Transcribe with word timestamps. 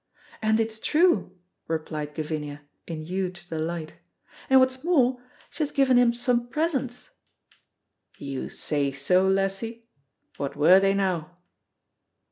"And 0.41 0.59
it's 0.59 0.79
true," 0.79 1.37
replied 1.67 2.15
Gavinia, 2.15 2.61
in 2.87 3.03
huge 3.03 3.47
delight, 3.49 3.97
"and 4.49 4.59
what's 4.59 4.83
more, 4.83 5.21
she 5.51 5.61
has 5.61 5.69
given 5.69 5.95
him 5.95 6.11
some 6.11 6.47
presents." 6.49 7.11
"You 8.17 8.49
say 8.49 8.91
so, 8.93 9.27
lassie! 9.27 9.83
What 10.37 10.55
were 10.55 10.79
they 10.79 10.95
now?" 10.95 11.37